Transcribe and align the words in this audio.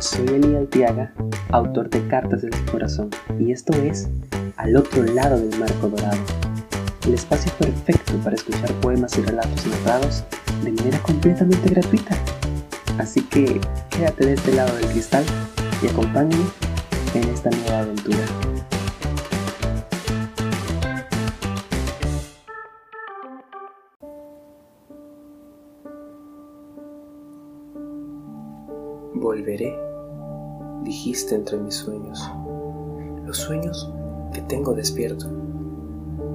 Soy 0.00 0.26
Eli 0.28 0.56
Altiaga, 0.56 1.12
autor 1.50 1.90
de 1.90 2.06
Cartas 2.08 2.42
del 2.42 2.52
Corazón, 2.70 3.10
y 3.38 3.52
esto 3.52 3.72
es 3.74 4.08
Al 4.56 4.76
otro 4.76 5.02
lado 5.02 5.38
del 5.38 5.58
marco 5.58 5.88
dorado, 5.88 6.18
el 7.06 7.14
espacio 7.14 7.52
perfecto 7.58 8.14
para 8.24 8.36
escuchar 8.36 8.72
poemas 8.80 9.16
y 9.18 9.22
relatos 9.22 9.66
narrados 9.66 10.24
de 10.62 10.72
manera 10.72 10.98
completamente 11.02 11.70
gratuita. 11.70 12.16
Así 12.98 13.22
que 13.22 13.60
quédate 13.90 14.26
de 14.26 14.32
este 14.34 14.52
lado 14.54 14.74
del 14.76 14.86
cristal 14.86 15.24
y 15.82 15.88
acompáñame 15.88 16.44
en 17.14 17.28
esta 17.28 17.50
nueva 17.50 17.80
aventura. 17.80 18.18
Volveré, 29.14 29.76
dijiste 30.84 31.34
entre 31.34 31.58
mis 31.58 31.74
sueños, 31.74 32.30
los 33.26 33.38
sueños 33.38 33.92
que 34.32 34.40
tengo 34.42 34.72
despierto. 34.72 35.26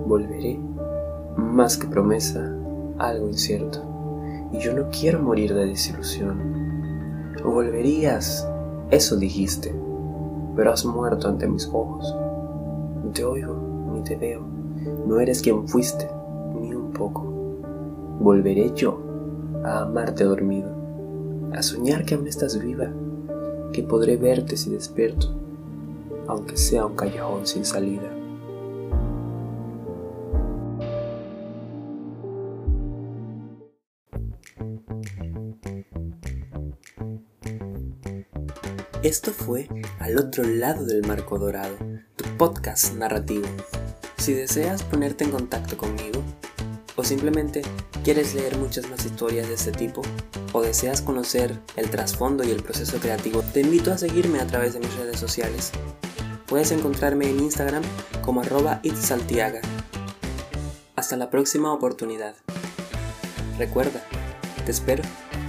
Volveré, 0.05 0.59
más 1.37 1.77
que 1.77 1.87
promesa, 1.87 2.53
algo 2.97 3.29
incierto, 3.29 3.79
y 4.51 4.59
yo 4.59 4.73
no 4.73 4.89
quiero 4.89 5.21
morir 5.21 5.53
de 5.53 5.67
desilusión. 5.67 7.33
Volverías, 7.45 8.45
eso 8.91 9.15
dijiste, 9.15 9.73
pero 10.57 10.73
has 10.73 10.83
muerto 10.83 11.29
ante 11.29 11.47
mis 11.47 11.69
ojos. 11.69 12.13
No 13.05 13.09
te 13.11 13.23
oigo 13.23 13.55
ni 13.93 14.03
te 14.03 14.17
veo, 14.17 14.41
no 15.07 15.21
eres 15.21 15.41
quien 15.41 15.65
fuiste, 15.65 16.09
ni 16.59 16.73
un 16.73 16.91
poco. 16.91 17.23
Volveré 18.19 18.73
yo 18.75 18.99
a 19.63 19.83
amarte 19.83 20.25
dormido 20.25 20.84
a 21.55 21.63
soñar 21.63 22.05
que 22.05 22.15
aún 22.15 22.27
estás 22.27 22.61
viva, 22.61 22.91
que 23.71 23.83
podré 23.83 24.17
verte 24.17 24.57
si 24.57 24.69
despierto, 24.69 25.33
aunque 26.27 26.57
sea 26.57 26.85
un 26.85 26.95
callejón 26.95 27.47
sin 27.47 27.65
salida. 27.65 28.11
Esto 39.03 39.31
fue 39.31 39.69
Al 39.99 40.17
otro 40.17 40.43
lado 40.43 40.83
del 40.83 41.05
marco 41.05 41.37
dorado, 41.37 41.75
tu 42.15 42.25
podcast 42.37 42.95
narrativo. 42.95 43.45
Si 44.17 44.33
deseas 44.33 44.81
ponerte 44.81 45.23
en 45.23 45.29
contacto 45.29 45.77
conmigo, 45.77 46.23
o 46.95 47.03
simplemente 47.03 47.61
quieres 48.03 48.33
leer 48.33 48.57
muchas 48.57 48.89
más 48.89 49.05
historias 49.05 49.47
de 49.47 49.55
este 49.55 49.71
tipo, 49.71 50.01
o 50.53 50.61
deseas 50.61 51.01
conocer 51.01 51.59
el 51.75 51.89
trasfondo 51.89 52.43
y 52.43 52.51
el 52.51 52.63
proceso 52.63 52.97
creativo, 52.99 53.41
te 53.41 53.61
invito 53.61 53.91
a 53.91 53.97
seguirme 53.97 54.39
a 54.39 54.47
través 54.47 54.73
de 54.73 54.79
mis 54.79 54.95
redes 54.95 55.19
sociales. 55.19 55.71
Puedes 56.47 56.71
encontrarme 56.71 57.29
en 57.29 57.39
Instagram 57.39 57.83
como 58.23 58.41
arroba 58.41 58.79
itsaltiaga. 58.83 59.61
Hasta 60.95 61.17
la 61.17 61.29
próxima 61.29 61.73
oportunidad. 61.73 62.35
Recuerda, 63.57 64.03
te 64.65 64.71
espero 64.71 65.03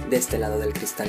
de 0.09 0.17
este 0.17 0.37
lado 0.37 0.59
del 0.59 0.73
cristal. 0.73 1.07